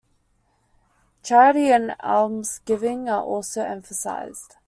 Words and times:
Charity 1.21 1.69
and 1.71 1.91
almsgiving 2.01 3.07
are 3.07 3.21
also 3.21 3.61
emphasized. 3.61 4.55